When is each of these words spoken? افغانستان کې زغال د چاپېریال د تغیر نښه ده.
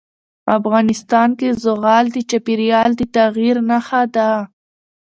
افغانستان 0.57 1.29
کې 1.39 1.47
زغال 1.63 2.05
د 2.11 2.17
چاپېریال 2.29 2.91
د 2.95 3.01
تغیر 3.15 3.55
نښه 3.69 4.01
ده. 4.15 4.29